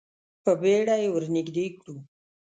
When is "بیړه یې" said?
0.61-1.07